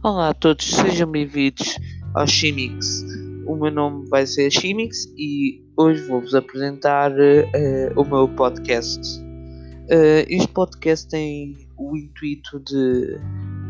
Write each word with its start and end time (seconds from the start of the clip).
Olá 0.00 0.28
a 0.28 0.34
todos, 0.34 0.64
sejam 0.64 1.10
bem-vindos 1.10 1.76
ao 2.14 2.24
Chimix. 2.24 3.04
O 3.44 3.56
meu 3.56 3.72
nome 3.72 4.08
vai 4.08 4.24
ser 4.24 4.48
Chimix 4.48 5.12
e 5.16 5.60
hoje 5.76 6.02
vou-vos 6.02 6.36
apresentar 6.36 7.10
uh, 7.10 8.00
o 8.00 8.04
meu 8.04 8.28
podcast. 8.28 9.00
Uh, 9.20 10.22
este 10.28 10.46
podcast 10.52 11.08
tem 11.08 11.66
o 11.76 11.96
intuito 11.96 12.60
de 12.60 13.18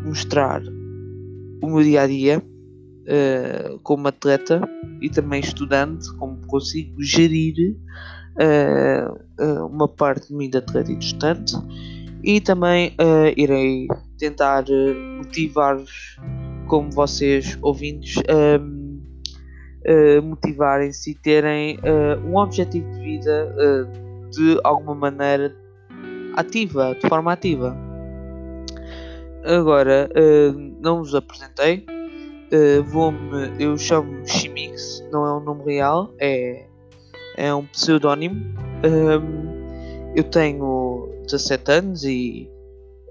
mostrar 0.05 0.61
o 1.63 1.67
meu 1.67 1.81
dia 1.81 2.03
a 2.03 2.07
dia 2.07 2.37
uh, 2.37 3.79
como 3.79 4.07
atleta 4.07 4.61
e 5.01 5.09
também 5.09 5.39
estudante, 5.39 6.15
como 6.17 6.45
consigo 6.45 7.01
gerir 7.01 7.75
uma 9.71 9.87
parte 9.87 10.27
de 10.27 10.35
mim 10.35 10.49
de 10.49 10.59
atleta 10.59 10.91
e 10.91 10.97
estudante 10.97 11.55
e 12.23 12.39
também 12.39 12.95
irei 13.35 13.87
tentar 14.19 14.65
motivar-vos, 15.17 16.19
como 16.67 16.91
vocês 16.91 17.57
ouvintes, 17.61 18.17
um, 18.61 19.01
uh, 19.87 20.21
motivarem-se 20.21 21.11
e 21.11 21.15
terem 21.15 21.77
uh, 21.77 22.19
um 22.27 22.37
objetivo 22.37 22.91
de 22.91 22.99
vida 22.99 23.55
de 24.29 24.59
alguma 24.63 24.93
maneira 24.93 25.55
ativa, 26.35 26.93
de 26.93 27.07
forma 27.07 27.33
ativa. 27.33 27.75
Agora, 29.43 30.07
não 30.79 30.97
vos 30.99 31.15
apresentei. 31.15 31.85
vou-me, 32.85 33.51
eu 33.57 33.75
chamo-me 33.75 34.27
Chimix, 34.27 35.03
não 35.11 35.25
é 35.25 35.33
um 35.33 35.39
nome 35.39 35.63
real, 35.63 36.13
é, 36.19 36.67
é 37.37 37.55
um 37.55 37.65
pseudónimo. 37.65 38.35
Um, 38.85 39.59
eu 40.15 40.23
tenho 40.23 41.09
17 41.23 41.71
anos 41.71 42.03
e 42.03 42.49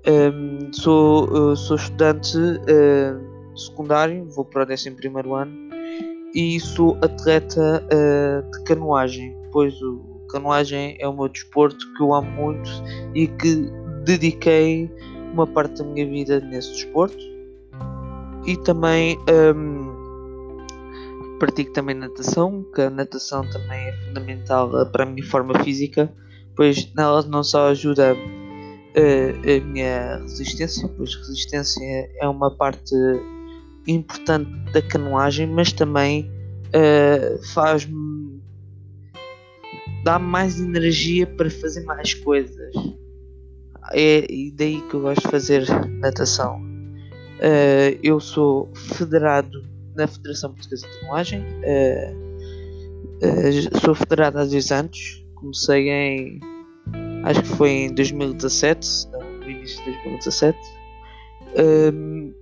um, 0.09 0.73
sou, 0.73 1.29
uh, 1.31 1.57
sou 1.57 1.77
estudante 1.77 2.39
uh, 2.39 3.59
secundário, 3.59 4.25
vou 4.31 4.45
para 4.45 4.67
o 4.69 4.73
11 4.73 4.89
ano 5.35 5.69
e 6.35 6.59
sou 6.61 6.97
atleta 7.03 7.85
uh, 7.85 8.51
de 8.51 8.65
canoagem, 8.65 9.37
pois 9.53 9.75
o 9.83 10.27
canoagem 10.31 10.97
é 10.99 11.09
o 11.09 11.13
meu 11.13 11.29
desporto 11.29 11.79
que 11.95 12.03
eu 12.03 12.15
amo 12.15 12.31
muito 12.31 12.71
e 13.15 13.27
que 13.27 13.71
dediquei 14.05 14.91
uma 15.33 15.47
parte 15.47 15.83
da 15.83 15.85
minha 15.85 16.07
vida 16.07 16.41
nesse 16.41 16.73
desporto. 16.73 17.19
E 18.47 18.57
também 18.59 19.19
um, 19.55 20.67
pratico 21.39 21.73
também 21.73 21.95
natação, 21.95 22.65
que 22.75 22.81
a 22.81 22.89
natação 22.89 23.43
também 23.51 23.89
é 23.89 23.93
fundamental 24.07 24.71
para 24.91 25.03
a 25.03 25.07
minha 25.07 25.27
forma 25.27 25.59
física, 25.63 26.11
pois 26.57 26.93
nela 26.95 27.23
não 27.23 27.43
só 27.43 27.69
ajuda 27.69 28.17
a 28.95 29.65
minha 29.65 30.19
resistência, 30.19 30.89
pois 30.97 31.15
resistência 31.15 32.11
é 32.21 32.29
uma 32.29 32.51
parte 32.51 32.95
importante 33.87 34.51
da 34.73 34.83
canoagem, 34.83 35.47
mas 35.47 35.73
também 35.73 36.31
uh, 36.69 37.43
faz-me 37.53 38.19
dá 40.05 40.19
mais 40.19 40.61
energia 40.61 41.27
para 41.27 41.51
fazer 41.51 41.83
mais 41.85 42.15
coisas. 42.15 42.75
É 43.93 44.27
daí 44.55 44.81
que 44.83 44.95
eu 44.95 45.01
gosto 45.01 45.23
de 45.23 45.29
fazer 45.29 45.67
natação. 46.01 46.61
Uh, 47.39 47.99
eu 48.03 48.21
sou 48.21 48.71
federado 48.75 49.65
na 49.95 50.07
Federação 50.07 50.53
Portuguesa 50.53 50.87
de 50.87 51.01
Canoagem. 51.01 51.41
Uh, 51.41 52.29
sou 53.85 53.95
federado 53.95 54.39
há 54.39 54.45
10 54.45 54.71
anos. 54.73 55.25
Comecei 55.35 55.89
em 55.89 56.41
acho 57.29 57.43
que 57.43 57.49
foi 57.49 57.71
em 57.71 57.95
2017, 57.95 59.09
no 59.13 59.51
início 59.51 59.85
de 59.85 59.93
2017. 59.93 60.59
Um, 61.93 62.33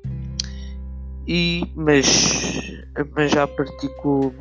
e, 1.27 1.65
mas, 1.75 2.85
mas 3.15 3.31
já 3.33 3.49
pratico 3.49 4.33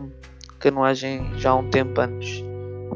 canoagem 0.60 1.28
já 1.38 1.52
há 1.52 1.56
um 1.56 1.70
tempo 1.70 2.00
antes. 2.00 2.44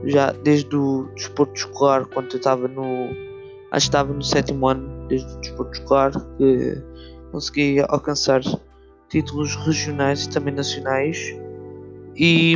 Já 0.05 0.31
desde 0.31 0.75
o 0.75 1.09
desporto 1.15 1.55
escolar, 1.55 2.05
quando 2.05 2.31
eu 2.31 2.37
estava 2.37 2.67
no. 2.67 3.07
Acho 3.71 3.85
que 3.85 3.89
estava 3.89 4.13
no 4.13 4.23
sétimo 4.23 4.67
ano, 4.67 5.07
desde 5.07 5.31
o 5.31 5.41
desporto 5.41 5.73
escolar, 5.73 6.11
que 6.37 6.81
consegui 7.31 7.79
alcançar 7.89 8.41
títulos 9.09 9.55
regionais 9.55 10.25
e 10.25 10.29
também 10.29 10.53
nacionais. 10.53 11.17
E 12.15 12.55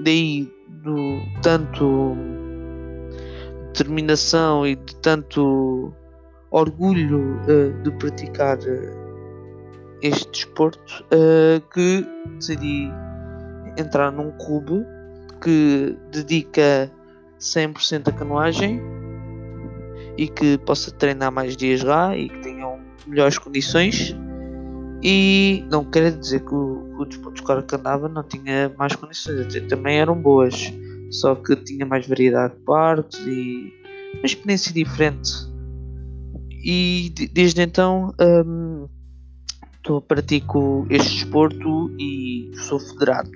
daí, 0.00 0.52
do, 0.68 1.20
tanto 1.42 2.16
determinação 3.76 4.66
e 4.66 4.74
de 4.74 4.96
tanto 4.96 5.92
orgulho 6.50 7.38
uh, 7.42 7.82
de 7.82 7.90
praticar 7.92 8.58
uh, 8.58 9.98
este 10.02 10.30
desporto 10.30 11.04
uh, 11.12 11.60
que 11.72 12.06
decidi 12.36 12.90
entrar 13.76 14.10
num 14.10 14.30
clube 14.38 14.84
que 15.42 15.96
dedica 16.10 16.90
100% 17.38 18.08
a 18.08 18.12
canoagem 18.12 18.80
e 20.16 20.28
que 20.28 20.56
possa 20.58 20.90
treinar 20.90 21.30
mais 21.30 21.56
dias 21.56 21.82
lá 21.82 22.16
e 22.16 22.30
que 22.30 22.38
tenham 22.38 22.80
melhores 23.06 23.36
condições. 23.36 24.16
E 25.02 25.62
não 25.70 25.84
quer 25.84 26.10
dizer 26.10 26.40
que 26.40 26.54
o, 26.54 26.98
o 26.98 27.04
desporto 27.04 27.42
escolar 27.42 27.62
que 27.62 27.74
andava 27.74 28.08
não 28.08 28.22
tinha 28.22 28.72
mais 28.78 28.96
condições, 28.96 29.54
também 29.68 30.00
eram 30.00 30.14
boas 30.14 30.72
só 31.10 31.34
que 31.34 31.56
tinha 31.56 31.86
mais 31.86 32.06
variedade 32.06 32.54
de 32.54 32.60
parques 32.60 33.18
e 33.26 33.72
uma 34.14 34.26
experiência 34.26 34.72
diferente. 34.72 35.30
E 36.64 37.12
desde 37.32 37.62
então 37.62 38.12
um, 38.20 38.88
pratico 40.08 40.86
este 40.90 41.24
desporto 41.24 41.90
e 41.98 42.50
sou 42.54 42.80
federado. 42.80 43.30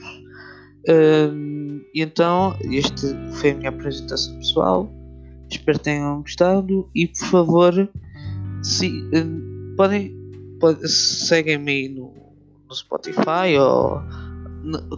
Um, 0.88 1.80
e 1.94 2.03
então, 2.03 2.56
esta 2.72 3.06
foi 3.34 3.50
a 3.50 3.54
minha 3.54 3.69
apresentação 3.69 4.36
pessoal. 4.36 4.91
Espero 5.50 5.78
que 5.78 5.84
tenham 5.84 6.22
gostado 6.22 6.88
e 6.94 7.06
por 7.06 7.26
favor, 7.26 7.88
se, 8.62 8.88
um, 9.14 9.75
podem, 9.76 10.16
seguem-me 10.84 11.88
no, 11.88 12.12
no 12.69 12.75
Spotify 12.75 13.56
ou 13.59 14.00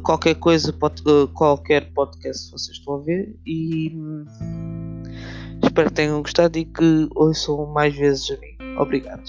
qualquer 0.02 0.34
coisa, 0.34 0.70
eh, 0.70 1.26
qualquer 1.34 1.92
podcast 1.92 2.50
vocês 2.50 2.76
estão 2.78 2.94
a 2.94 2.98
ver 2.98 3.38
e 3.46 3.90
hum, 3.94 4.24
espero 5.62 5.88
que 5.88 5.94
tenham 5.94 6.20
gostado 6.20 6.58
e 6.58 6.64
que 6.64 7.08
ouçam 7.14 7.66
mais 7.66 7.94
vezes 7.94 8.30
a 8.30 8.36
mim. 8.36 8.76
Obrigado. 8.78 9.22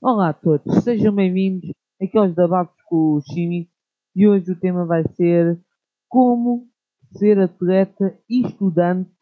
Olá 0.00 0.30
a 0.30 0.32
todos, 0.32 0.84
sejam 0.84 1.14
bem-vindos 1.14 1.70
aqui 2.00 2.16
aos 2.16 2.34
Dabafos 2.34 2.80
com 2.86 3.14
o 3.14 3.20
Chimi 3.20 3.68
e 4.16 4.26
hoje 4.26 4.52
o 4.52 4.56
tema 4.58 4.86
vai 4.86 5.04
ser 5.14 5.60
como 6.08 6.66
ser 7.12 7.38
atleta 7.38 8.18
e 8.28 8.46
estudante 8.46 9.17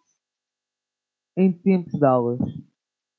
em 1.36 1.52
tempos 1.52 1.92
de 1.92 2.04
aulas. 2.04 2.40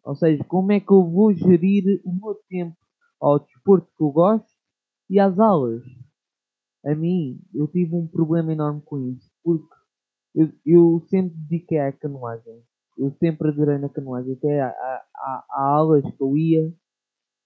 Ou 0.03 0.16
seja, 0.16 0.44
como 0.45 0.72
é 0.72 0.79
que 0.79 0.91
eu 0.91 1.03
vou 1.03 1.33
gerir 1.33 2.01
o 2.05 2.11
meu 2.11 2.35
tempo 2.50 2.78
ao 3.19 3.39
desporto 3.39 3.88
que 3.95 4.03
eu 4.03 4.11
gosto 4.11 4.47
e 5.09 5.19
às 5.19 5.38
aulas. 5.39 5.83
A 6.85 6.95
mim, 6.95 7.41
eu 7.53 7.67
tive 7.67 7.95
um 7.95 8.07
problema 8.07 8.53
enorme 8.53 8.81
com 8.81 9.00
isso, 9.09 9.29
porque 9.44 9.73
eu, 10.35 10.51
eu 10.66 11.06
sempre 11.09 11.35
dediquei 11.35 11.79
à 11.79 11.91
canoagem. 11.91 12.63
Eu 12.97 13.11
sempre 13.19 13.50
adorei 13.50 13.77
na 13.77 13.89
canoagem, 13.89 14.33
até 14.33 14.61
há, 14.61 15.45
aulas 15.51 16.03
que 16.03 16.22
eu 16.22 16.38
ia 16.38 16.73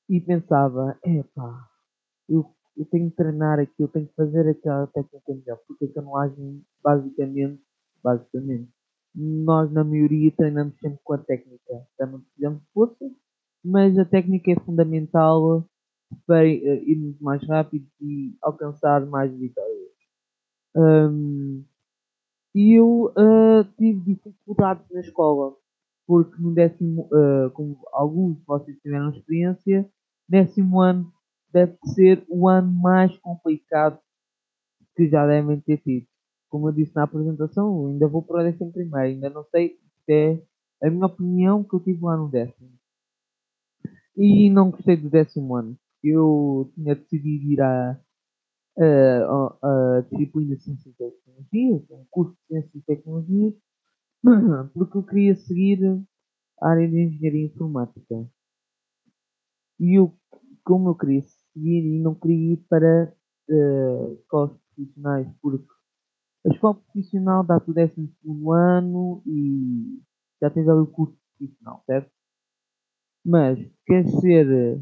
e 0.09 0.19
pensava, 0.21 0.97
epá, 1.03 1.67
eu, 2.29 2.45
eu 2.77 2.85
tenho 2.85 3.09
que 3.09 3.15
treinar 3.15 3.59
aqui, 3.59 3.73
eu 3.79 3.87
tenho 3.87 4.07
que 4.07 4.15
fazer 4.15 4.47
aquela 4.47 4.87
técnica 4.87 5.33
melhor, 5.33 5.59
porque 5.67 5.85
a 5.85 5.93
canoagem, 5.93 6.63
basicamente, 6.81 7.61
basicamente, 8.01 8.69
nós 9.13 9.71
na 9.71 9.83
maioria 9.83 10.31
treinamos 10.31 10.77
sempre 10.79 10.99
com 11.03 11.13
a 11.13 11.17
técnica. 11.17 11.87
Também 11.97 12.19
precisamos 12.21 12.61
de 12.61 12.67
força, 12.73 13.11
mas 13.63 13.97
a 13.97 14.05
técnica 14.05 14.51
é 14.51 14.59
fundamental 14.59 15.67
para 16.25 16.45
uh, 16.45 16.47
irmos 16.47 17.19
mais 17.19 17.45
rápido 17.47 17.87
e 17.99 18.35
alcançar 18.41 19.05
mais 19.05 19.33
vitórias. 19.33 19.91
Um, 20.75 21.63
eu 22.53 23.13
uh, 23.17 23.63
tive 23.77 24.15
dificuldades 24.15 24.85
na 24.91 24.99
escola, 24.99 25.55
porque 26.05 26.41
no 26.41 26.53
décimo, 26.53 27.07
uh, 27.11 27.49
como 27.51 27.77
alguns 27.93 28.37
de 28.37 28.45
vocês 28.45 28.77
tiveram 28.81 29.09
experiência, 29.09 29.89
décimo 30.27 30.81
ano 30.81 31.11
deve 31.51 31.77
ser 31.93 32.25
o 32.29 32.47
ano 32.47 32.71
mais 32.71 33.17
complicado 33.19 33.99
que 34.95 35.07
já 35.09 35.25
devem 35.25 35.59
ter 35.61 35.77
tido 35.77 36.07
como 36.51 36.67
eu 36.67 36.73
disse 36.73 36.93
na 36.93 37.03
apresentação, 37.03 37.87
ainda 37.87 38.07
vou 38.09 38.21
para 38.21 38.41
o 38.41 38.43
décimo 38.43 38.73
primeiro, 38.73 38.97
ainda 38.97 39.29
não 39.29 39.43
sei 39.45 39.79
se 40.05 40.11
é 40.11 40.43
a 40.83 40.89
minha 40.89 41.05
opinião 41.05 41.63
que 41.63 41.73
eu 41.73 41.79
tive 41.79 42.03
lá 42.03 42.17
no 42.17 42.29
décimo. 42.29 42.69
E 44.17 44.49
não 44.49 44.69
gostei 44.69 44.97
do 44.97 45.09
décimo 45.09 45.55
ano. 45.55 45.77
Eu 46.03 46.69
tinha 46.75 46.95
decidido 46.95 47.53
ir 47.53 47.61
à, 47.61 47.97
a, 48.77 49.97
a 49.97 50.01
disciplina 50.11 50.55
de 50.57 50.63
Ciência 50.63 50.89
e 50.89 50.93
Tecnologia, 50.93 51.83
um 51.91 52.05
curso 52.09 52.33
de 52.33 52.47
Ciência 52.47 52.77
e 52.77 52.81
Tecnologia, 52.81 53.53
porque 54.73 54.97
eu 54.97 55.03
queria 55.03 55.35
seguir 55.35 56.03
a 56.61 56.69
área 56.69 56.87
de 56.89 56.99
Engenharia 56.99 57.45
Informática. 57.45 58.29
E 59.79 59.97
eu, 59.97 60.13
como 60.65 60.89
eu 60.89 60.95
queria 60.95 61.21
seguir 61.21 61.85
e 61.85 61.99
não 62.01 62.13
queria 62.13 62.53
ir 62.53 62.57
para 62.67 63.13
uh, 63.49 64.13
escolas 64.15 64.51
profissionais, 64.75 65.27
porque 65.41 65.80
a 66.45 66.49
escola 66.49 66.75
profissional 66.75 67.43
dá 67.43 67.57
o 67.57 67.73
12 67.73 68.11
ano 68.51 69.21
e 69.25 70.01
já 70.41 70.49
tens 70.49 70.67
ali 70.67 70.79
o 70.79 70.87
curso 70.87 71.17
profissional, 71.37 71.83
certo? 71.85 72.11
Mas 73.23 73.59
quer 73.85 74.07
ser 74.07 74.81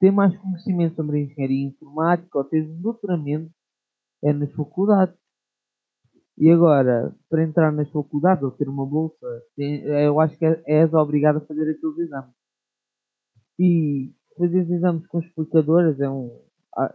ter 0.00 0.10
mais 0.10 0.36
conhecimento 0.36 0.96
sobre 0.96 1.22
engenharia 1.22 1.68
informática 1.68 2.38
ou 2.38 2.44
ter 2.44 2.62
um 2.68 2.80
doutoramento 2.80 3.50
é 4.22 4.32
nas 4.32 4.52
faculdades. 4.52 5.16
E 6.38 6.50
agora, 6.50 7.16
para 7.30 7.44
entrar 7.44 7.72
nas 7.72 7.90
faculdades 7.90 8.42
ou 8.42 8.50
ter 8.50 8.68
uma 8.68 8.84
bolsa, 8.84 9.26
eu 9.56 10.20
acho 10.20 10.36
que 10.36 10.44
é, 10.44 10.62
és 10.66 10.92
obrigado 10.92 11.36
a 11.36 11.40
fazer 11.40 11.70
aqueles 11.70 11.98
exames. 11.98 12.34
E 13.58 14.12
fazer 14.36 14.62
os 14.62 14.70
exames 14.70 15.06
com 15.06 15.18
explicadoras 15.18 15.98
é 15.98 16.10
um, 16.10 16.30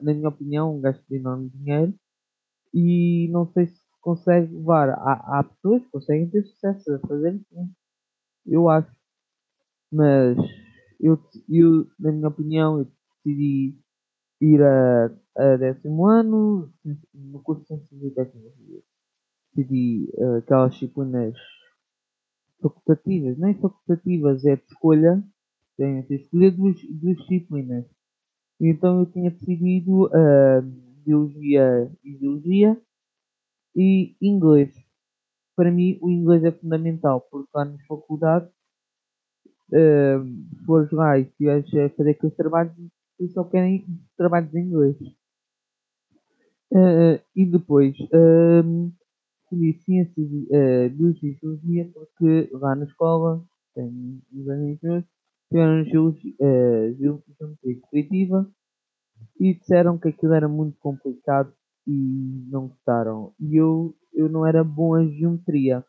na 0.01 0.13
minha 0.13 0.29
opinião, 0.29 0.77
um 0.77 0.81
gasto 0.81 1.03
de 1.07 1.15
enorme 1.15 1.49
dinheiro. 1.49 1.93
E 2.73 3.29
não 3.31 3.47
sei 3.47 3.65
se 3.67 3.80
consegue 4.01 4.53
levar. 4.53 4.89
Há 4.89 5.43
pessoas 5.43 5.83
que 5.83 5.91
conseguem 5.91 6.29
ter 6.29 6.43
sucesso 6.43 6.93
a 6.93 6.99
fazer. 6.99 7.39
Eu 8.45 8.69
acho. 8.69 8.91
Mas 9.91 10.37
eu, 10.99 11.19
eu, 11.49 11.87
na 11.99 12.11
minha 12.11 12.27
opinião, 12.27 12.79
eu 12.79 12.87
decidi 13.23 13.77
ir 14.41 14.61
a, 14.63 15.11
a 15.37 15.57
décimo 15.57 16.07
ano 16.07 16.71
no 17.13 17.41
curso 17.41 17.61
de 17.61 17.67
Ciências 17.67 18.03
e 18.03 18.11
Tecnologia. 18.11 18.81
Decidi 19.53 20.09
uh, 20.17 20.37
aquelas 20.37 20.73
disciplinas 20.73 21.35
facultativas, 22.61 23.37
nem 23.37 23.53
facultativas, 23.55 24.45
é 24.45 24.55
de 24.55 24.63
escolha. 24.63 25.23
Tenho 25.77 26.05
que 26.05 26.15
escolher 26.15 26.51
duas, 26.51 26.77
duas 26.89 27.17
disciplinas. 27.17 27.85
Então 28.59 28.99
eu 28.99 29.05
tinha 29.07 29.31
decidido 29.31 30.05
uh, 30.05 30.61
Biologia 31.03 31.91
e 32.03 32.15
Biologia 32.15 32.81
e 33.75 34.15
Inglês. 34.21 34.73
Para 35.55 35.71
mim 35.71 35.97
o 36.01 36.09
inglês 36.09 36.43
é 36.43 36.51
fundamental, 36.51 37.21
porque 37.29 37.49
lá 37.53 37.65
nas 37.65 37.85
faculdades 37.85 38.49
uh, 39.69 40.25
se 40.49 40.65
fores 40.65 40.91
lá 40.91 41.19
e 41.19 41.23
estiveres 41.23 41.73
a 41.75 41.89
fazer 41.89 42.11
aqueles 42.11 42.35
trabalhos, 42.35 42.73
eles 43.19 43.33
só 43.33 43.43
querem 43.43 43.85
trabalhos 44.17 44.53
em 44.55 44.65
inglês. 44.65 44.97
Uh, 46.71 47.19
e 47.35 47.45
depois 47.45 47.97
uh, 47.99 48.91
ciências, 49.83 50.17
uh, 50.17 50.89
biologia 50.89 51.29
e 51.29 51.33
geologia 51.33 51.91
porque 51.93 52.49
lá 52.53 52.73
na 52.75 52.85
escola 52.85 53.43
tenho 53.75 54.21
uns 54.33 54.49
amigos 54.49 55.03
tiveram 55.51 55.83
geologia, 55.83 56.33
uh, 56.39 56.95
geometria 56.95 57.75
descritiva 57.75 58.49
e 59.37 59.53
disseram 59.53 59.97
que 59.97 60.07
aquilo 60.07 60.33
era 60.33 60.47
muito 60.47 60.79
complicado 60.79 61.53
e 61.91 62.49
não 62.49 62.67
gostaram. 62.67 63.33
E 63.39 63.55
eu, 63.55 63.95
eu 64.13 64.29
não 64.29 64.45
era 64.45 64.63
bom 64.63 64.97
em 64.97 65.11
geometria. 65.17 65.83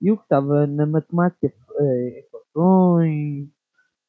Eu 0.00 0.16
gostava 0.16 0.66
na 0.66 0.86
matemática, 0.86 1.52
uh, 1.70 2.18
equações, 2.18 3.48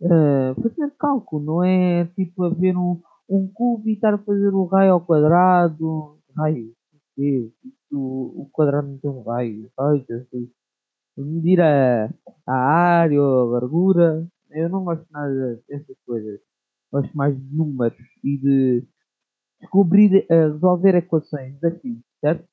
uh, 0.01 0.61
fazer 0.61 0.91
cálculo, 0.97 1.43
não 1.43 1.63
é 1.63 2.05
tipo 2.15 2.43
a 2.43 2.49
ver 2.49 2.77
um, 2.77 3.01
um 3.29 3.47
cubo 3.47 3.87
e 3.87 3.93
estar 3.93 4.13
a 4.13 4.17
fazer 4.17 4.53
o 4.53 4.65
raio 4.65 4.93
ao 4.93 5.01
quadrado. 5.01 6.19
Raio, 6.35 6.73
o 7.91 8.41
o 8.43 8.49
quadrado 8.51 8.87
não 8.87 8.97
tem 8.97 9.09
um 9.09 9.23
raio. 9.23 9.71
Ai, 9.79 10.05
Jesus. 10.07 10.49
Medir 11.17 11.61
a, 11.61 12.13
a 12.45 12.53
área 12.53 13.21
ou 13.21 13.41
a 13.41 13.59
largura. 13.59 14.27
Eu 14.51 14.69
não 14.69 14.83
gosto 14.83 15.05
nada 15.11 15.61
dessas 15.67 15.97
coisas. 16.05 16.39
Gosto 16.91 17.15
mais 17.17 17.35
de 17.35 17.55
números 17.55 17.97
e 18.23 18.37
de 18.37 18.87
descobrir, 19.59 20.25
uh, 20.29 20.53
resolver 20.53 20.95
equações, 20.95 21.59
desafios, 21.59 21.99
certo? 22.21 22.47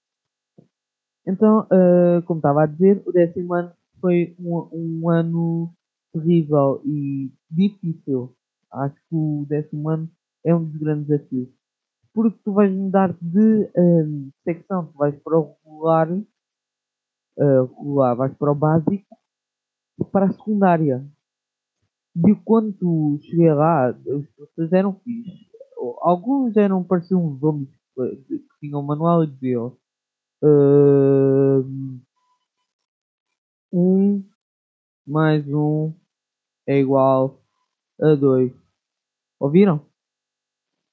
Então, 1.27 1.61
uh, 1.61 2.23
como 2.27 2.39
estava 2.39 2.65
a 2.65 2.67
dizer, 2.67 3.03
o 3.07 3.13
décimo 3.13 3.55
ano 3.55 3.73
foi 4.01 4.37
um, 4.39 4.69
um 4.73 5.11
ano 5.11 5.73
terrível 6.13 6.83
e 6.85 7.33
difícil. 7.51 8.35
Acho 8.71 8.95
que 8.95 9.15
o 9.15 9.47
décimo 9.49 9.89
ano 9.89 10.11
é 10.45 10.55
um 10.55 10.65
dos 10.65 10.77
grandes 10.77 11.07
desafios. 11.07 11.49
Porque 12.13 12.39
tu 12.45 12.53
vais 12.53 12.73
mudar 12.73 13.13
de 13.21 13.71
um, 13.77 14.31
secção, 14.45 14.87
tu 14.87 14.99
vais 14.99 15.17
para 15.23 15.39
o 15.39 15.57
regular, 15.65 16.13
uh, 16.13 17.65
regular, 17.79 18.17
vais 18.17 18.35
para 18.35 18.53
o 18.53 18.55
básico 18.55 19.15
para 20.13 20.27
a 20.27 20.33
secundária. 20.33 21.05
E 22.17 22.35
quando 22.45 23.19
cheguei 23.23 23.53
lá, 23.53 23.91
os 23.91 24.27
professores 24.31 24.73
eram 24.73 24.95
fixos. 25.01 25.44
Alguns 26.01 26.57
eram, 26.57 26.83
pareciam 26.83 27.25
uns 27.25 27.43
homens 27.43 27.69
que, 28.27 28.45
tinham 28.61 28.81
um 28.81 28.85
manual 28.85 29.25
e 29.25 29.27
diziam 29.27 29.77
uh, 30.43 31.65
um 33.73 34.25
mais 35.07 35.47
um 35.49 35.93
é 36.67 36.79
igual 36.79 37.43
a 38.01 38.15
2. 38.15 38.53
Ouviram? 39.39 39.85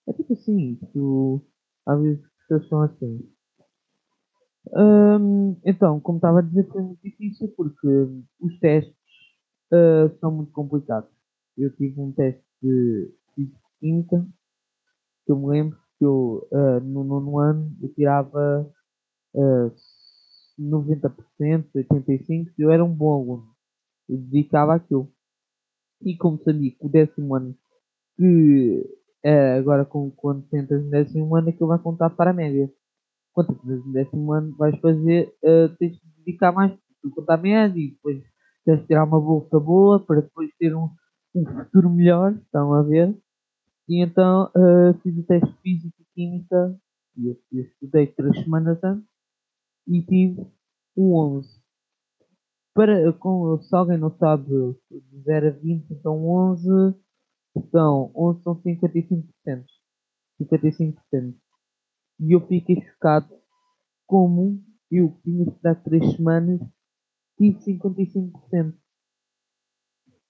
É 0.07 0.13
tipo 0.13 0.33
assim, 0.33 0.75
tu, 0.91 1.41
às 1.85 2.01
vezes 2.01 2.23
as 2.23 2.31
pessoas 2.47 2.67
são 2.67 2.81
assim. 2.81 3.31
Um, 4.73 5.59
então, 5.65 5.99
como 5.99 6.17
estava 6.17 6.39
a 6.39 6.41
dizer, 6.41 6.67
foi 6.67 6.81
muito 6.81 7.01
difícil 7.01 7.47
porque 7.55 7.87
os 8.39 8.59
testes 8.59 8.95
uh, 9.71 10.13
são 10.19 10.31
muito 10.31 10.51
complicados. 10.51 11.09
Eu 11.57 11.75
tive 11.75 11.99
um 11.99 12.11
teste 12.11 12.43
de 12.61 13.13
Física-Química 13.35 14.27
que 15.31 15.33
eu 15.33 15.39
me 15.39 15.47
lembro 15.47 15.77
que 15.97 16.05
eu, 16.05 16.47
uh, 16.51 16.79
no 16.81 17.03
nono 17.03 17.39
ano 17.39 17.71
eu 17.81 17.93
tirava 17.93 18.69
uh, 19.33 19.71
90%, 20.59 21.13
85%, 21.73 22.51
eu 22.59 22.69
era 22.69 22.83
um 22.83 22.93
bom 22.93 23.13
aluno. 23.13 23.47
Eu 24.09 24.17
dedicava 24.17 24.75
aquilo. 24.75 25.09
E 26.03 26.17
como 26.17 26.37
sabia 26.43 26.71
que 26.71 26.85
o 26.85 26.89
décimo 26.89 27.35
ano, 27.35 27.55
que 28.17 28.83
é, 29.23 29.53
agora 29.53 29.85
com, 29.85 30.11
quando 30.11 30.47
tentas 30.49 30.83
no 30.83 30.89
décimo 30.89 31.35
ano, 31.35 31.49
aquilo 31.49 31.67
vai 31.67 31.79
contar 31.79 32.09
para 32.09 32.31
a 32.31 32.33
média. 32.33 32.69
Quando 33.33 33.55
tentas 33.55 33.85
no 33.85 33.93
décimo 33.93 34.33
ano, 34.33 34.55
vais 34.57 34.77
fazer, 34.79 35.33
uh, 35.43 35.69
tens 35.77 35.93
de 35.93 36.01
dedicar 36.17 36.51
mais 36.51 36.73
tu 37.01 37.09
contar 37.11 37.35
a 37.35 37.37
média 37.37 37.79
e 37.79 37.91
depois 37.91 38.21
tens 38.65 38.81
de 38.81 38.87
tirar 38.87 39.05
uma 39.05 39.19
bolsa 39.19 39.59
boa 39.59 39.99
para 40.05 40.21
depois 40.21 40.49
ter 40.59 40.75
um, 40.75 40.89
um 41.33 41.45
futuro 41.45 41.89
melhor. 41.89 42.33
Estão 42.33 42.73
a 42.73 42.83
ver? 42.83 43.15
E 43.87 44.03
então 44.03 44.51
uh, 44.55 44.93
fiz 45.01 45.17
o 45.17 45.23
teste 45.23 45.49
de 45.49 45.61
Física 45.61 45.95
e 45.99 46.05
Química 46.13 46.79
e 47.17 47.27
eu, 47.27 47.37
eu 47.51 47.63
estudei 47.63 48.07
três 48.07 48.43
semanas 48.43 48.81
antes 48.83 49.07
e 49.87 50.01
tive 50.03 50.45
um 50.95 51.13
11 51.13 51.61
para, 52.73 53.11
com, 53.13 53.59
se 53.61 53.75
alguém 53.75 53.97
não 53.97 54.15
sabe, 54.17 54.45
de 54.89 55.21
0 55.23 55.47
a 55.47 55.51
20, 55.51 55.91
então 55.91 56.25
11 56.25 56.95
são, 57.69 58.11
11 58.15 58.43
são 58.43 58.61
55%. 58.61 59.25
55%. 60.41 61.35
E 62.19 62.31
eu 62.31 62.47
fiquei 62.47 62.81
chocado 62.81 63.29
como 64.07 64.63
eu 64.89 65.17
tinha 65.23 65.43
estudado 65.43 65.83
3 65.83 66.15
semanas 66.15 66.61
tive 67.37 67.57
55%. 67.59 68.73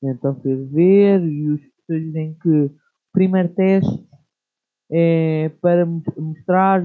Então 0.04 0.42
fui 0.42 0.66
ver 0.66 1.24
e 1.24 1.50
os 1.50 1.62
professores 1.62 2.06
dizem 2.06 2.34
que 2.36 2.72
primeiro 3.12 3.54
teste 3.54 4.08
é 4.92 5.50
para 5.62 5.86
mostrar 5.86 6.84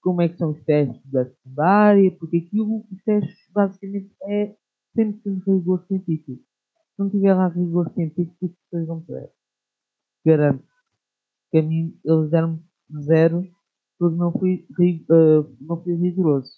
como 0.00 0.22
é 0.22 0.28
que 0.28 0.36
são 0.36 0.50
os 0.50 0.62
testes 0.64 1.10
da 1.10 1.24
secundária, 1.24 2.10
porque 2.12 2.38
aquilo, 2.38 2.84
os 2.90 3.02
testes 3.04 3.36
basicamente 3.52 4.10
é 4.24 4.54
sempre 4.94 5.20
temos 5.22 5.46
rigor 5.46 5.84
científico. 5.86 6.42
Se 6.94 6.98
não 6.98 7.10
tiver 7.10 7.34
lá 7.34 7.48
rigor 7.48 7.90
científico, 7.92 8.46
as 8.46 8.52
pessoas 8.52 8.86
vão 8.86 9.00
perder. 9.02 9.30
Garanto 10.24 10.64
que 11.50 11.58
a 11.58 11.62
mim 11.62 11.98
eles 12.04 12.30
deram 12.30 12.62
zero 13.02 13.46
porque 13.98 14.16
não 14.16 14.32
fui, 14.32 14.66
uh, 15.10 15.56
não 15.60 15.82
fui 15.82 15.94
rigoroso. 15.94 16.52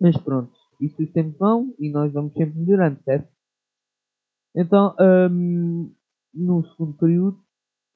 Mas 0.00 0.16
pronto, 0.16 0.52
isso 0.80 1.00
os 1.02 1.10
tempos 1.12 1.38
vão 1.38 1.74
e 1.78 1.90
nós 1.90 2.12
vamos 2.12 2.32
sempre 2.32 2.58
melhorando, 2.58 3.00
certo? 3.04 3.28
Então, 4.54 4.96
um, 5.30 5.94
no 6.36 6.64
segundo 6.68 6.96
período, 6.98 7.40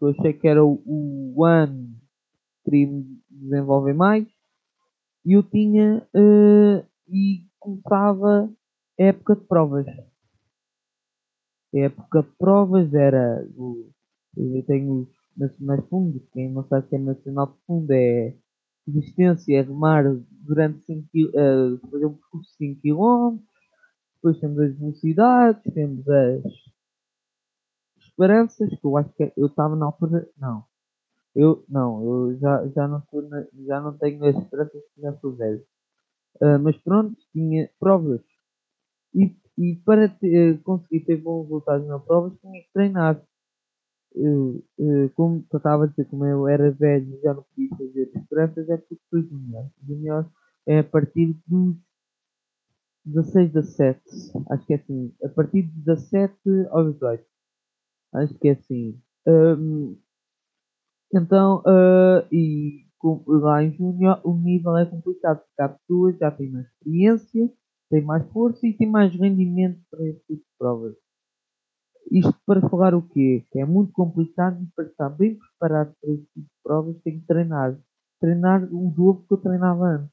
eu 0.01 0.09
achei 0.09 0.33
que 0.33 0.49
era 0.49 0.65
o, 0.65 0.83
o 0.87 1.45
ano 1.45 1.95
que 2.65 2.71
queria 2.71 3.05
desenvolver 3.29 3.93
mais, 3.93 4.27
e 5.25 5.35
eu 5.35 5.43
tinha 5.43 6.07
uh, 6.15 6.87
e 7.09 7.45
começava 7.59 8.51
época 8.99 9.37
de 9.37 9.43
provas. 9.43 9.87
A 11.75 11.79
época 11.79 12.23
de 12.23 12.31
provas 12.39 12.93
era. 12.95 13.47
Eu 14.37 14.65
tenho 14.67 15.09
nacionais 15.37 15.83
de 15.83 15.89
fundo. 15.89 16.29
Quem 16.33 16.51
não 16.51 16.67
sabe 16.67 16.89
que 16.89 16.97
é 16.97 16.99
nacional 16.99 17.47
de 17.49 17.67
fundo 17.67 17.91
é 17.91 18.35
resistência, 18.87 19.59
é 19.59 19.63
remar 19.63 20.05
durante 20.31 20.85
5 20.85 21.03
uh, 21.05 21.79
fazer 21.91 22.07
um 22.07 22.15
percurso 22.15 22.51
de 22.51 22.57
5 22.57 22.81
km. 22.81 23.39
Depois 24.17 24.41
temos 24.41 24.59
as 24.59 24.79
velocidades, 24.79 25.75
temos 25.75 26.09
as 26.09 26.43
esperanças, 28.21 28.69
que 28.69 28.85
eu 28.85 28.97
acho 28.99 29.11
que 29.15 29.33
eu 29.37 29.47
estava 29.47 29.75
na 29.75 29.87
altura. 29.87 30.29
Não. 30.39 30.65
Eu 31.35 31.65
não, 31.69 32.05
eu 32.05 32.39
já, 32.39 32.67
já 32.69 32.89
não 32.89 32.99
estou 32.99 33.23
já 33.67 33.81
não 33.81 33.97
tenho 33.97 34.25
as 34.25 34.37
esperanças 34.37 34.83
que 34.95 35.01
já 35.01 35.13
sou 35.19 35.33
velho. 35.33 35.65
Uh, 36.43 36.59
mas 36.61 36.77
pronto, 36.79 37.17
tinha 37.33 37.71
provas. 37.79 38.21
E, 39.15 39.37
e 39.57 39.77
para 39.85 40.09
te, 40.09 40.53
uh, 40.53 40.59
conseguir 40.63 41.01
ter 41.01 41.17
bons 41.17 41.45
resultados 41.45 41.87
nas 41.87 42.05
provas 42.05 42.39
tinha 42.41 42.61
que 42.63 42.73
treinar. 42.73 43.23
Uh, 44.13 44.63
como 45.15 45.47
eu 45.53 45.57
estava 45.57 45.85
a 45.85 45.87
dizer, 45.87 46.05
como 46.07 46.27
eu 46.27 46.49
era 46.49 46.73
velho 46.73 47.15
e 47.15 47.21
já 47.21 47.33
não 47.33 47.45
podia 47.45 47.71
fazer 47.77 48.11
esperanças, 48.15 48.69
é 48.69 48.77
porque 48.77 48.99
fui 49.09 49.23
junior. 49.23 49.71
Junior 49.87 50.29
é 50.67 50.81
a 50.81 50.85
partir 50.85 51.37
dos 51.47 51.77
16, 53.05 53.53
17. 53.53 54.01
Acho 54.51 54.67
que 54.67 54.73
é 54.75 54.77
assim. 54.77 55.15
A 55.25 55.29
partir 55.29 55.63
de 55.63 55.81
17 55.85 56.35
aos 56.71 56.93
18. 56.95 57.30
Acho 58.13 58.35
que 58.39 58.49
é 58.49 58.53
assim. 58.53 59.01
Um, 59.27 59.97
então, 61.13 61.63
uh, 61.67 62.27
e 62.33 62.87
com, 62.99 63.25
lá 63.27 63.63
em 63.63 63.73
Júnior 63.73 64.21
o 64.25 64.35
nível 64.35 64.77
é 64.77 64.87
complicado 64.87 65.39
porque 65.39 65.63
há 65.63 65.69
pessoas 65.69 66.19
já 66.19 66.31
têm 66.31 66.51
mais 66.51 66.67
experiência, 66.67 67.53
têm 67.91 68.03
mais 68.03 68.27
força 68.31 68.67
e 68.67 68.77
têm 68.77 68.89
mais 68.89 69.13
rendimento 69.15 69.81
para 69.91 70.05
esse 70.07 70.21
tipo 70.21 70.43
de 70.43 70.57
provas. 70.59 70.97
Isto 72.11 72.35
para 72.45 72.69
falar 72.69 72.95
o 72.95 73.03
quê? 73.03 73.47
Que 73.51 73.61
é 73.61 73.65
muito 73.65 73.93
complicado 73.93 74.63
e 74.63 74.67
para 74.75 74.85
estar 74.85 75.09
bem 75.11 75.39
preparado 75.39 75.95
para 76.01 76.11
esse 76.11 76.27
tipo 76.27 76.41
de 76.41 76.63
provas 76.63 77.01
tem 77.03 77.21
que 77.21 77.27
treinar. 77.27 77.79
Treinar 78.21 78.65
o 78.65 78.91
dobro 78.91 79.25
que 79.27 79.35
eu 79.35 79.39
treinava 79.39 79.85
antes. 79.87 80.11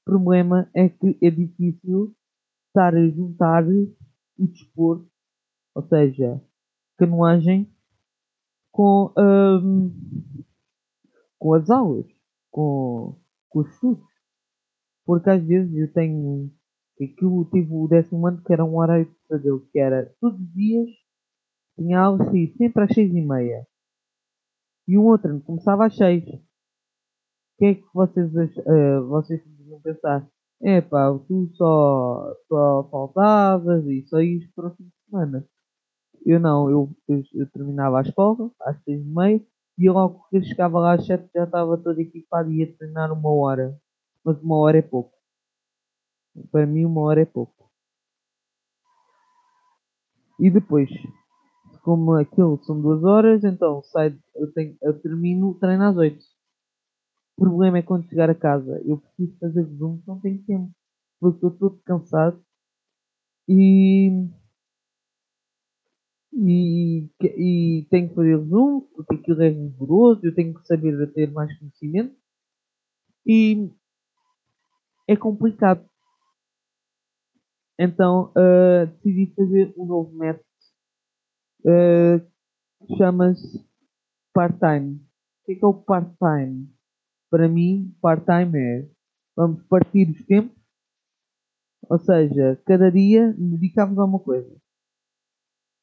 O 0.00 0.04
problema 0.04 0.68
é 0.74 0.88
que 0.88 1.18
é 1.22 1.30
difícil 1.30 2.14
estar 2.68 2.94
a 2.94 3.08
juntar 3.08 3.64
o 3.66 3.94
desporto, 4.38 5.08
ou 5.74 5.82
seja, 5.82 6.42
canoagem 6.96 7.70
com, 8.72 9.12
um, 9.16 9.90
com 11.38 11.54
as 11.54 11.70
aulas, 11.70 12.06
com, 12.50 13.18
com 13.48 13.58
os 13.60 13.70
estudos. 13.72 14.04
Porque 15.06 15.30
às 15.30 15.44
vezes 15.44 15.74
eu 15.76 15.92
tenho. 15.92 16.50
Aquilo 17.00 17.44
tive 17.50 17.72
o 17.72 17.88
décimo 17.88 18.26
ano 18.26 18.42
que 18.42 18.52
era 18.52 18.64
um 18.64 18.76
horário 18.78 19.06
de 19.06 19.14
pesadelo, 19.28 19.66
que 19.72 19.78
era 19.78 20.14
todos 20.20 20.40
os 20.40 20.52
dias 20.54 20.88
tinha 21.76 21.98
aula 21.98 22.24
assim, 22.24 22.52
sempre 22.56 22.84
às 22.84 22.94
seis 22.94 23.12
e 23.12 23.20
meia. 23.20 23.66
E 24.86 24.98
um 24.98 25.06
outro 25.06 25.40
começava 25.40 25.86
às 25.86 25.96
seis. 25.96 26.24
O 26.24 26.38
que 27.58 27.64
é 27.66 27.74
que 27.74 27.84
vocês, 27.92 28.32
uh, 28.32 29.06
vocês 29.08 29.42
pensar? 29.82 30.28
É 30.62 30.80
pá, 30.80 31.12
tu 31.26 31.50
só, 31.54 32.34
só 32.48 32.88
faltavas 32.90 33.84
e 33.86 34.02
só 34.06 34.20
ias 34.20 34.46
para 34.54 34.68
o 34.68 34.74
fim 34.74 34.84
de 34.84 34.92
semana. 35.04 35.46
Eu 36.24 36.40
não, 36.40 36.70
eu, 36.70 36.90
eu, 37.08 37.22
eu 37.34 37.50
terminava 37.50 37.98
a 37.98 38.02
escola 38.02 38.50
às 38.60 38.82
seis 38.82 39.00
e 39.00 39.04
meia 39.04 39.42
e 39.76 39.90
logo 39.90 40.26
que 40.28 40.38
eu 40.38 40.42
chegava 40.42 40.78
lá 40.78 40.94
às 40.94 41.04
sete 41.04 41.28
já 41.34 41.44
estava 41.44 41.76
todo 41.76 41.98
equipado 42.00 42.50
e 42.50 42.60
ia 42.60 42.76
treinar 42.76 43.12
uma 43.12 43.30
hora. 43.30 43.78
Mas 44.24 44.40
uma 44.40 44.56
hora 44.56 44.78
é 44.78 44.82
pouco. 44.82 45.12
Para 46.50 46.66
mim 46.66 46.84
uma 46.84 47.02
hora 47.02 47.20
é 47.20 47.24
pouco. 47.24 47.70
E 50.40 50.50
depois, 50.50 50.90
como 51.82 52.12
aquilo 52.14 52.58
são 52.64 52.80
duas 52.80 53.04
horas, 53.04 53.44
então 53.44 53.82
sai, 53.84 54.18
eu, 54.34 54.52
tenho, 54.52 54.76
eu 54.82 54.98
termino 55.00 55.50
o 55.50 55.54
treino 55.54 55.84
às 55.84 55.96
oito. 55.96 56.24
O 57.36 57.42
problema 57.42 57.78
é 57.78 57.82
quando 57.82 58.08
chegar 58.08 58.30
a 58.30 58.34
casa, 58.34 58.80
eu 58.84 58.98
preciso 58.98 59.38
fazer 59.38 59.62
resumo, 59.62 60.02
não 60.06 60.20
tenho 60.20 60.42
tempo. 60.44 60.72
Porque 61.20 61.44
eu 61.44 61.50
estou 61.50 61.70
todo 61.70 61.82
cansado 61.84 62.42
e 63.48 64.28
e, 66.36 67.08
e 67.22 67.86
tenho 67.90 68.08
que 68.08 68.14
fazer 68.14 68.36
resumo, 68.36 68.82
porque 68.94 69.14
aquilo 69.14 69.42
é 69.42 69.48
rigoroso, 69.48 70.20
eu 70.24 70.34
tenho 70.34 70.54
que 70.54 70.66
saber 70.66 71.12
ter 71.12 71.30
mais 71.30 71.56
conhecimento 71.58 72.16
e 73.24 73.70
é 75.08 75.16
complicado. 75.16 75.88
Então 77.78 78.32
uh, 78.32 78.86
decidi 78.86 79.32
fazer 79.34 79.74
um 79.76 79.86
novo 79.86 80.16
método 80.16 80.44
uh, 81.60 82.20
que 82.86 82.96
chama-se 82.96 83.64
part-time. 84.32 84.96
O 84.96 85.46
que 85.46 85.52
é, 85.52 85.54
que 85.56 85.64
é 85.64 85.68
o 85.68 85.74
part-time? 85.74 86.68
Para 87.30 87.48
mim, 87.48 87.96
part-time 88.00 88.58
é 88.58 88.88
vamos 89.36 89.62
partir 89.64 90.08
os 90.10 90.24
tempos, 90.26 90.56
ou 91.88 91.98
seja, 91.98 92.60
cada 92.64 92.90
dia 92.90 93.32
dedicamos 93.36 93.98
a 93.98 94.04
uma 94.04 94.20
coisa 94.20 94.63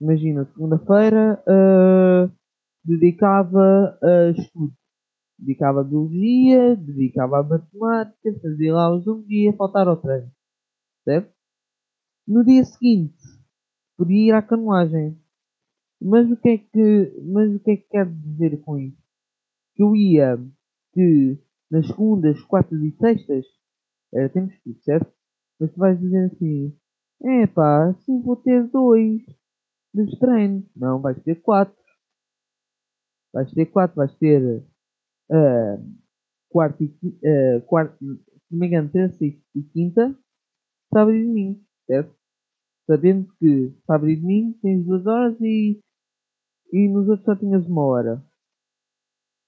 imagina, 0.02 0.46
segunda-feira 0.46 1.44
uh, 1.48 2.32
dedicava 2.84 3.98
a 4.02 4.32
estudo, 4.32 4.74
dedicava 5.38 5.82
a 5.82 5.84
biologia, 5.84 6.76
dedicava 6.76 7.40
a 7.40 7.44
matemática, 7.44 8.40
fazia 8.42 8.74
lá 8.74 8.94
os 8.94 9.06
um 9.06 9.22
dia, 9.22 9.54
faltar 9.54 9.88
ao 9.88 9.98
treino, 9.98 10.32
certo? 11.04 11.32
No 12.28 12.44
dia 12.44 12.64
seguinte, 12.66 13.16
podia 13.96 14.30
ir 14.30 14.32
à 14.32 14.42
canoagem. 14.42 15.18
Mas 16.04 16.32
o 16.32 16.36
que 16.36 16.50
é 16.50 16.58
que, 16.58 17.22
mas 17.24 17.54
o 17.54 17.60
que 17.60 17.72
é 17.72 17.78
que 17.78 17.88
quer 17.90 18.12
dizer 18.12 18.60
com 18.62 18.80
isso? 18.80 18.98
Que 19.76 19.84
eu 19.84 19.96
ia 19.96 20.36
que 20.94 21.38
nas 21.70 21.86
segundas, 21.86 22.42
quartas 22.46 22.82
e 22.82 22.92
sextas 22.98 23.46
era 24.12 24.28
temos 24.30 24.60
tudo, 24.64 24.82
certo? 24.82 25.14
Mas 25.60 25.72
tu 25.72 25.78
vais 25.78 26.00
dizer 26.00 26.26
assim, 26.26 26.76
é 27.22 27.46
pá, 27.46 27.90
assim 27.90 28.20
vou 28.24 28.36
ter 28.36 28.68
dois 28.68 29.22
dos 29.94 30.18
treinos. 30.20 30.66
Não, 30.76 31.00
vais 31.02 31.22
ter 31.24 31.42
quatro. 31.42 31.76
Vais 33.34 33.50
ter 33.52 33.66
quatro, 33.68 33.96
vais 33.96 34.14
ter 34.18 34.64
uh, 35.30 36.02
quarto 36.50 36.84
e 36.84 36.88
uh, 36.88 37.62
quarto, 37.66 37.98
se 38.00 38.56
me 38.56 38.68
engano, 38.68 38.90
terça 38.90 39.24
e 39.24 39.64
quinta, 39.72 40.14
sábado 40.94 41.16
e 41.16 41.26
domingo, 41.26 41.62
certo? 41.88 42.14
Sabendo 42.86 43.34
que 43.40 43.74
sábado 43.88 44.10
e 44.10 44.18
domingo 44.18 44.60
tens 44.62 44.86
duas 44.86 45.06
horas 45.06 45.40
e, 45.40 45.80
e 46.74 46.90
nos 46.90 47.08
outros 47.08 47.26
só 47.26 47.36
tinhas 47.36 47.66
uma 47.66 47.86
hora, 47.86 48.22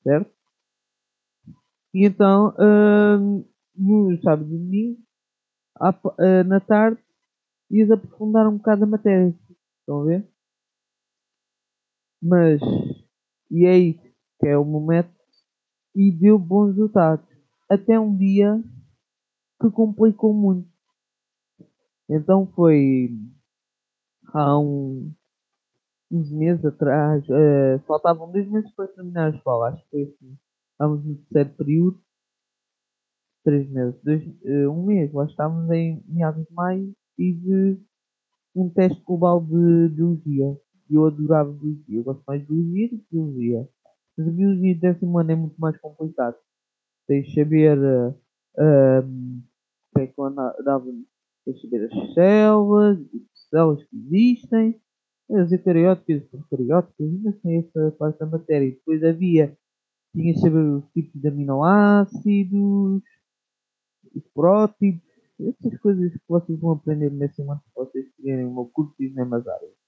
certo? 0.04 0.32
E 1.94 2.06
então, 2.06 2.56
uh, 2.56 3.46
no 3.76 4.22
sábado 4.22 4.48
e 4.48 4.58
domingo, 4.58 5.02
uh, 5.82 6.44
na 6.48 6.62
tarde, 6.62 7.04
ias 7.70 7.92
aprofundar 7.92 8.48
um 8.48 8.58
bocado 8.58 8.86
a 8.86 8.88
matéria. 8.88 9.36
Estão 9.82 10.02
a 10.02 10.06
ver? 10.06 10.33
Mas, 12.24 12.62
e 13.52 13.66
é 13.66 13.78
isso 13.78 14.02
que 14.40 14.48
é 14.48 14.58
o 14.58 14.64
momento, 14.64 15.14
e 15.94 16.10
deu 16.10 16.40
bons 16.40 16.68
resultados. 16.68 17.26
Até 17.70 18.00
um 18.00 18.16
dia 18.16 18.64
que 19.62 19.70
complicou 19.70 20.34
muito. 20.34 20.70
Então 22.10 22.48
foi 22.56 23.10
há 24.34 24.58
um, 24.58 25.14
uns 26.10 26.32
meses 26.32 26.64
atrás, 26.64 27.24
uh, 27.28 27.80
faltavam 27.86 28.32
dois 28.32 28.50
meses 28.50 28.74
para 28.74 28.88
terminar 28.88 29.34
a 29.34 29.36
escola, 29.36 29.70
acho 29.70 29.84
que 29.84 29.90
foi 29.90 30.04
assim. 30.04 30.38
Estávamos 30.72 31.06
no 31.06 31.16
terceiro 31.16 31.58
período, 31.58 32.02
três 33.44 33.70
meses, 33.70 34.02
dois, 34.02 34.26
uh, 34.26 34.72
um 34.72 34.86
mês, 34.86 35.12
lá 35.12 35.26
estávamos 35.26 35.70
em 35.72 36.02
meados 36.08 36.46
de 36.46 36.54
maio, 36.54 36.96
tive 37.18 37.82
um 38.56 38.70
teste 38.70 39.02
global 39.04 39.42
de 39.42 39.90
biologia 39.90 40.58
eu 40.96 41.08
adorava 41.08 41.52
biologia. 41.52 42.00
Eu 42.00 42.04
gosto 42.04 42.24
mais 42.28 42.42
de 42.42 42.48
biologia 42.48 42.90
do 42.90 42.98
que 42.98 43.06
biologia. 43.12 43.70
Mas 44.18 44.28
a 44.28 44.32
biologia 44.32 44.74
de 44.74 44.80
décimo 44.80 45.18
ano 45.18 45.32
é 45.32 45.36
muito 45.36 45.60
mais 45.60 45.78
complicado. 45.78 46.36
Tens 47.08 47.28
de 47.28 47.36
saber 47.36 47.78
uh, 47.78 48.10
uh, 48.10 49.42
que 49.96 50.02
é 50.02 50.08
que 50.08 50.14
eu. 50.18 51.06
Tens 51.46 51.56
de 51.56 51.62
saber 51.62 51.86
as 51.92 52.14
células, 52.14 53.00
as 53.00 53.50
células 53.50 53.84
que 53.84 53.96
existem, 53.96 54.82
as 55.32 55.52
eucarióticas 55.52 56.24
e 56.24 56.28
procarióticas, 56.28 56.96
ainda 57.00 57.32
sem 57.42 57.58
essa 57.60 57.92
parte 57.98 58.20
da 58.20 58.26
matéria. 58.26 58.68
E 58.68 58.72
depois 58.72 59.04
havia, 59.04 59.58
tinha 60.14 60.34
de 60.34 60.40
saber 60.40 60.60
os 60.60 60.86
tipos 60.92 61.20
de 61.20 61.28
aminoácidos, 61.28 63.04
os 64.16 64.24
prótipos, 64.34 65.02
essas 65.40 65.80
coisas 65.80 66.14
que 66.14 66.22
vocês 66.28 66.60
vão 66.60 66.72
aprender 66.72 67.12
nesse 67.12 67.42
ano 67.42 67.60
se 67.64 67.72
vocês 67.76 68.06
tiverem 68.16 68.46
meu 68.46 68.70
curso 68.72 68.94
de 68.98 69.20
áreas. 69.20 69.83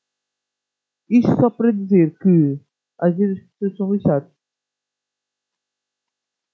Isto 1.10 1.36
só 1.40 1.50
para 1.50 1.72
dizer 1.72 2.18
que 2.18 2.60
às 3.00 3.16
vezes 3.16 3.40
as 3.44 3.50
pessoas 3.52 3.78
são 3.78 3.94
lixadas. 3.94 4.32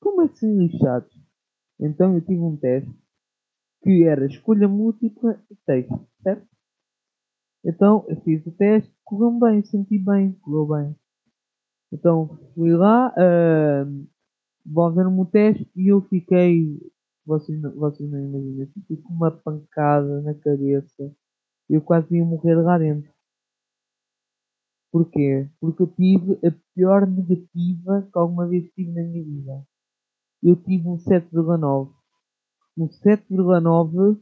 Como 0.02 0.22
assim 0.22 0.58
lixados? 0.58 1.12
Então 1.80 2.16
eu 2.16 2.22
tive 2.22 2.42
um 2.42 2.58
teste 2.58 2.92
que 3.84 4.04
era 4.04 4.26
escolha 4.26 4.68
múltipla 4.68 5.42
e 5.50 5.56
texto, 5.66 6.08
certo? 6.22 6.48
Então 7.64 8.06
eu 8.10 8.20
fiz 8.22 8.46
o 8.46 8.52
teste, 8.52 8.94
correu 9.04 9.40
bem, 9.40 9.64
senti 9.64 9.98
bem, 9.98 10.34
correu 10.42 10.66
bem. 10.68 10.96
Então 11.92 12.40
fui 12.54 12.74
lá, 12.74 13.10
uh, 13.10 14.08
devolveram-me 14.66 15.22
o 15.22 15.26
teste 15.26 15.70
e 15.76 15.88
eu 15.90 16.02
fiquei, 16.04 16.80
vocês, 17.26 17.60
não- 17.62 17.76
vocês 17.76 18.10
não 18.10 18.20
imaginam, 18.20 18.68
fiquei 18.74 18.98
com 18.98 19.14
uma 19.14 19.32
pancada 19.32 20.22
na 20.22 20.34
cabeça. 20.34 21.14
Eu 21.70 21.82
quase 21.82 22.16
ia 22.18 22.26
morrer 22.26 22.56
lá 22.56 22.78
dentro. 22.78 23.11
Porquê? 24.92 25.50
Porque 25.60 25.84
eu 25.84 25.88
tive 25.88 26.34
a 26.46 26.52
pior 26.76 27.08
negativa 27.08 28.10
que 28.12 28.20
alguma 28.20 28.46
vez 28.48 28.70
tive 28.74 28.92
na 28.92 29.04
minha 29.04 29.24
vida. 29.24 29.66
Eu 30.44 30.56
tive 30.58 30.88
um 30.88 30.98
7,9. 30.98 31.94
Um 32.78 32.88
7,9, 32.88 34.16
se 34.18 34.22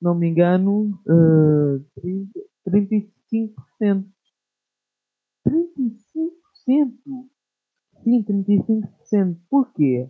não 0.00 0.14
me 0.14 0.28
engano, 0.28 1.00
uh, 1.06 1.84
30, 2.00 2.40
35%. 2.68 4.06
35%! 5.46 7.28
Sim, 8.04 8.22
35%. 8.22 9.38
Porquê? 9.50 10.08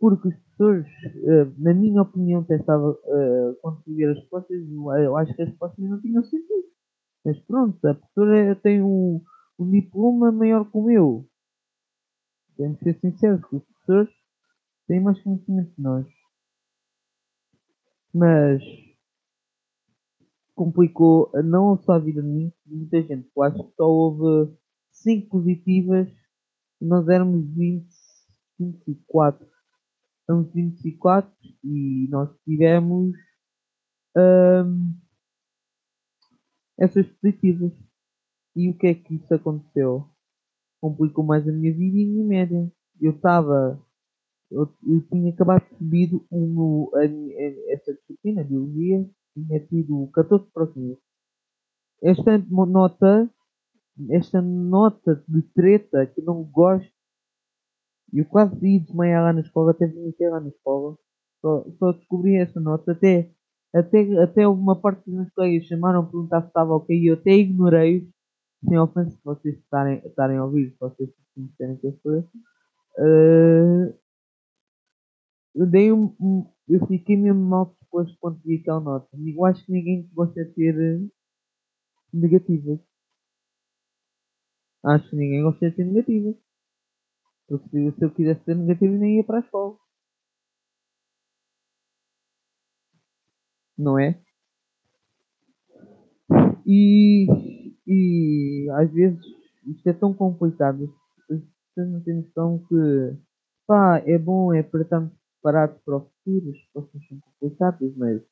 Porque 0.00 0.28
os 0.28 0.34
professores, 0.34 0.86
uh, 1.22 1.54
na 1.62 1.72
minha 1.72 2.02
opinião, 2.02 2.42
testava, 2.42 2.90
uh, 2.90 3.54
quando 3.62 3.82
fui 3.84 3.94
ver 3.94 4.10
as 4.10 4.18
respostas, 4.18 4.60
eu 4.68 5.16
acho 5.16 5.34
que 5.36 5.42
as 5.42 5.48
respostas 5.50 5.84
não 5.88 6.00
tinham 6.00 6.24
sentido. 6.24 6.73
Mas 7.24 7.38
pronto, 7.40 7.84
a 7.86 7.94
professora 7.94 8.54
tem 8.56 8.82
um, 8.82 9.20
um 9.58 9.70
diploma 9.70 10.30
maior 10.30 10.64
que 10.70 10.76
o 10.76 10.82
meu. 10.84 11.28
Temos 12.56 12.78
que 12.78 12.84
ser 12.84 13.00
sinceros, 13.00 13.44
que 13.46 13.56
os 13.56 13.64
professores 13.64 14.14
têm 14.86 15.00
mais 15.00 15.20
conhecimento 15.22 15.74
que 15.74 15.80
nós. 15.80 16.06
Mas 18.12 18.62
complicou 20.54 21.30
não 21.42 21.76
só 21.78 21.92
a 21.92 21.98
vida 21.98 22.22
de 22.22 22.28
mim, 22.28 22.52
de 22.64 22.74
muita 22.74 23.02
gente. 23.02 23.28
Eu 23.34 23.42
acho 23.42 23.64
que 23.64 23.74
só 23.74 23.88
houve 23.88 24.54
5 24.92 25.28
positivas 25.28 26.08
e 26.80 26.84
nós 26.84 27.08
éramos 27.08 27.44
20, 27.54 27.86
24. 28.60 29.46
Estamos 30.20 30.52
24 30.52 31.30
e 31.64 32.06
nós 32.08 32.30
tivemos 32.44 33.16
hum, 34.16 34.94
essas 36.78 37.06
positivas. 37.06 37.72
E 38.56 38.70
o 38.70 38.76
que 38.76 38.86
é 38.86 38.94
que 38.94 39.14
isso 39.14 39.34
aconteceu? 39.34 40.08
Complicou 40.80 41.24
mais 41.24 41.48
a 41.48 41.52
minha 41.52 41.72
vida 41.72 41.96
e 41.96 42.04
a 42.04 42.06
minha 42.06 42.24
média. 42.24 42.72
Eu 43.00 43.12
estava. 43.12 43.80
Eu, 44.50 44.72
eu, 44.86 45.00
tinha 45.08 45.32
acabado 45.32 45.64
de 45.64 45.76
subir 45.76 46.10
um, 46.30 46.90
a, 46.94 47.00
a, 47.00 47.72
essa 47.72 47.92
disciplina, 47.94 48.44
biologia, 48.44 49.08
tinha 49.34 49.60
tido 49.66 50.08
14 50.12 50.46
para 50.52 50.66
15. 50.68 50.98
Esta 52.02 52.38
nota, 52.38 53.30
esta 54.10 54.40
nota 54.42 55.24
de 55.26 55.42
treta 55.54 56.06
que 56.06 56.22
não 56.22 56.44
gosto, 56.44 56.92
eu 58.12 58.24
quase 58.26 58.54
ia 58.64 58.80
desmaiar 58.80 59.24
lá 59.24 59.32
na 59.32 59.40
escola, 59.40 59.72
até 59.72 59.86
vomitei 59.88 60.28
lá 60.28 60.40
na 60.40 60.48
escola. 60.48 60.96
Só, 61.40 61.64
só 61.78 61.92
descobri 61.92 62.36
essa 62.36 62.60
nota, 62.60 62.92
até, 62.92 63.30
até, 63.74 64.22
até 64.22 64.46
uma 64.46 64.80
parte 64.80 65.04
dos 65.04 65.14
meus 65.14 65.30
colegas 65.32 65.66
chamaram 65.66 66.00
a 66.00 66.04
perguntar 66.04 66.42
se 66.42 66.48
estava 66.48 66.74
ok 66.74 66.96
e 66.96 67.08
eu 67.08 67.14
até 67.14 67.32
ignorei 67.32 68.08
sem 68.68 68.78
ofensa 68.78 69.10
se 69.10 69.24
vocês 69.24 69.58
estarem, 69.58 69.98
estarem 70.06 70.36
a 70.38 70.44
ouvir, 70.44 70.70
se 70.70 70.78
vocês 70.78 71.10
conhecerem 71.34 71.76
que 71.76 71.86
eu 71.88 71.98
sou. 72.02 72.20
Uh, 72.98 73.94
eu 75.54 75.66
dei 75.66 75.92
um, 75.92 76.14
um, 76.20 76.50
eu 76.68 76.86
fiquei 76.86 77.16
mesmo 77.16 77.40
mal 77.40 77.76
disposto 77.80 78.16
quando 78.20 78.40
vi 78.44 78.56
aquela 78.56 78.80
nota. 78.80 79.08
Eu 79.12 79.44
acho 79.44 79.64
que 79.66 79.72
ninguém 79.72 80.08
gosta 80.12 80.44
de 80.44 80.52
ter 80.52 80.74
uh, 80.76 81.10
negativas. 82.12 82.78
Acho 84.84 85.10
que 85.10 85.16
ninguém 85.16 85.42
gosta 85.42 85.70
de 85.70 85.76
ter 85.76 85.84
negativas. 85.84 86.36
Porque 87.48 87.92
se 87.92 88.04
eu 88.04 88.10
quisesse 88.10 88.44
ter 88.44 88.56
negativas 88.56 89.00
nem 89.00 89.16
ia 89.16 89.24
para 89.24 89.38
a 89.38 89.40
escola. 89.40 89.76
Não 93.76 93.98
é? 93.98 94.18
E, 96.66 97.26
e 97.86 98.70
às 98.72 98.90
vezes 98.92 99.20
isto 99.66 99.86
é 99.88 99.92
tão 99.92 100.14
complicado. 100.14 100.92
Pessoas 101.26 101.92
não 101.92 102.00
têm 102.02 102.16
noção 102.16 102.58
que 102.68 103.16
pá, 103.66 103.98
é 104.06 104.18
bom, 104.18 104.52
é 104.52 104.62
para 104.62 104.82
estarmos 104.82 105.12
preparados 105.42 105.80
para 105.84 105.96
o 105.96 106.00
futuro, 106.00 106.50
as 106.50 106.60
situações 106.62 107.08
são 107.08 107.20
complicadas, 107.20 107.96
mas 107.96 108.22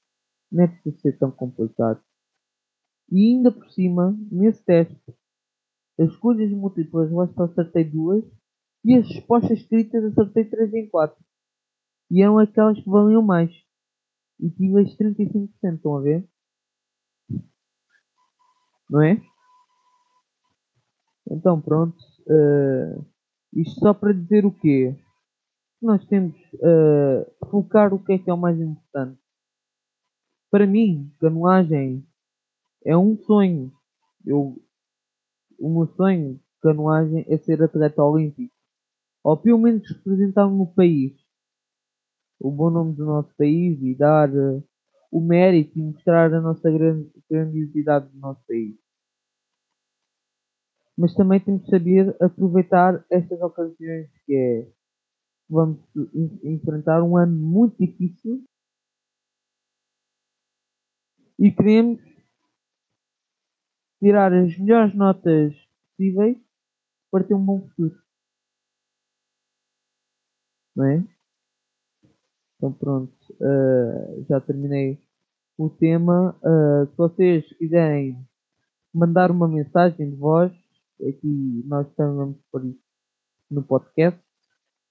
não 0.50 0.64
é 0.64 0.68
preciso 0.68 1.00
ser 1.00 1.18
tão 1.18 1.30
complicado. 1.30 2.00
E 3.10 3.34
ainda 3.34 3.52
por 3.52 3.68
cima, 3.70 4.16
nesse 4.30 4.64
teste, 4.64 4.96
as 5.98 6.08
escolhas 6.10 6.50
múltiplas 6.50 7.10
eu 7.10 7.20
acho 7.20 7.34
que 7.34 7.42
acertei 7.42 7.84
duas 7.84 8.24
e 8.84 8.94
as 8.94 9.06
respostas 9.06 9.58
escritas 9.58 10.04
acertei 10.04 10.44
3 10.44 10.72
em 10.74 10.88
4. 10.88 11.16
E 12.10 12.22
eram 12.22 12.38
aquelas 12.38 12.78
que 12.78 12.88
valiam 12.88 13.22
mais. 13.22 13.52
E 14.42 14.50
tive 14.50 14.80
as 14.80 14.96
35%, 14.96 15.50
estão 15.76 15.96
a 15.96 16.00
ver? 16.00 16.28
Não 18.90 19.00
é? 19.00 19.22
Então 21.30 21.60
pronto. 21.60 21.96
Uh, 22.26 23.06
isto 23.54 23.78
só 23.78 23.94
para 23.94 24.12
dizer 24.12 24.44
o 24.44 24.50
quê? 24.50 24.98
Nós 25.80 26.04
temos 26.06 26.34
uh, 26.54 27.48
focar 27.50 27.94
o 27.94 28.02
que 28.02 28.14
é 28.14 28.18
que 28.18 28.28
é 28.28 28.34
o 28.34 28.36
mais 28.36 28.60
importante. 28.60 29.20
Para 30.50 30.66
mim, 30.66 31.14
canoagem 31.20 32.04
é 32.84 32.96
um 32.96 33.16
sonho. 33.16 33.72
Eu, 34.26 34.60
o 35.58 35.68
meu 35.70 35.86
sonho 35.94 36.34
de 36.34 36.60
canoagem 36.60 37.24
é 37.28 37.38
ser 37.38 37.62
atleta 37.62 38.02
olímpico. 38.02 38.52
Ou 39.22 39.36
pelo 39.36 39.58
menos 39.58 39.88
representar 39.88 40.46
o 40.46 40.56
meu 40.56 40.66
país. 40.66 41.21
O 42.42 42.50
bom 42.50 42.70
nome 42.70 42.94
do 42.94 43.04
nosso 43.04 43.32
país 43.36 43.80
e 43.80 43.94
dar 43.94 44.28
uh, 44.28 44.62
o 45.12 45.20
mérito 45.20 45.78
e 45.78 45.82
mostrar 45.82 46.34
a 46.34 46.40
nossa 46.40 46.68
grandiosidade 47.30 48.08
do 48.08 48.18
nosso 48.18 48.44
país. 48.46 48.76
Mas 50.98 51.14
também 51.14 51.38
temos 51.38 51.64
que 51.64 51.70
saber 51.70 52.16
aproveitar 52.20 53.04
estas 53.10 53.40
ocasiões 53.40 54.10
que 54.26 54.34
é 54.34 54.72
vamos 55.48 55.78
enfrentar 56.42 57.02
um 57.02 57.16
ano 57.16 57.36
muito 57.36 57.76
difícil 57.78 58.42
e 61.38 61.50
queremos 61.50 62.00
tirar 64.00 64.32
as 64.32 64.58
melhores 64.58 64.94
notas 64.94 65.54
possíveis 65.90 66.38
para 67.10 67.22
ter 67.22 67.34
um 67.34 67.44
bom 67.44 67.68
futuro. 67.68 68.02
Não 70.74 70.86
é? 70.86 71.21
Então 72.62 72.72
pronto, 72.72 73.12
uh, 73.40 74.24
já 74.28 74.40
terminei 74.40 74.96
o 75.58 75.68
tema. 75.68 76.38
Uh, 76.40 76.86
se 76.86 76.96
vocês 76.96 77.44
quiserem 77.58 78.16
mandar 78.94 79.32
uma 79.32 79.48
mensagem 79.48 80.08
de 80.08 80.14
voz, 80.14 80.52
aqui 81.00 81.64
nós 81.66 81.88
estamos 81.88 82.36
por 82.52 82.64
isso 82.64 82.78
no 83.50 83.64
podcast, 83.64 84.22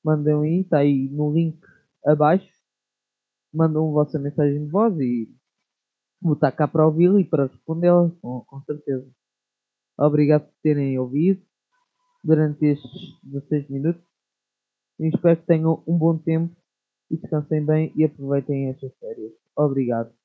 mandem 0.04 0.34
aí, 0.34 0.60
está 0.60 0.80
aí 0.80 1.08
no 1.12 1.32
link 1.32 1.58
abaixo. 2.06 2.52
Mandam 3.54 3.88
a 3.88 4.04
vossa 4.04 4.20
mensagem 4.20 4.66
de 4.66 4.70
voz 4.70 4.94
e 5.00 5.34
vou 6.22 6.34
estar 6.34 6.52
cá 6.52 6.68
para 6.68 6.86
ouvi-la 6.86 7.22
e 7.22 7.24
para 7.24 7.46
respondê-la, 7.46 8.12
com, 8.22 8.42
com 8.42 8.62
certeza. 8.64 9.10
Obrigado 9.98 10.42
por 10.42 10.56
terem 10.62 11.00
ouvido 11.00 11.42
durante 12.22 12.66
estes 12.66 13.18
16 13.24 13.70
minutos. 13.70 14.04
E 15.00 15.08
espero 15.08 15.40
que 15.40 15.48
tenham 15.48 15.82
um 15.88 15.98
bom 15.98 16.18
tempo 16.18 16.61
descansem 17.17 17.65
bem 17.65 17.91
e 17.95 18.04
aproveitem 18.04 18.69
estas 18.69 18.93
férias. 19.00 19.32
Obrigado. 19.56 20.21